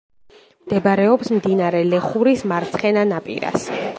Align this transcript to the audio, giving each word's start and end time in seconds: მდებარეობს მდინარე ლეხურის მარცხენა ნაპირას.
მდებარეობს 0.67 1.29
მდინარე 1.35 1.83
ლეხურის 1.91 2.43
მარცხენა 2.53 3.07
ნაპირას. 3.15 3.71